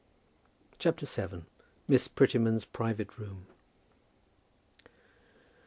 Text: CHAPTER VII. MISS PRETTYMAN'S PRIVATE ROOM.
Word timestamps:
CHAPTER 0.79 1.05
VII. 1.05 1.43
MISS 1.87 2.07
PRETTYMAN'S 2.07 2.65
PRIVATE 2.65 3.19
ROOM. 3.19 3.45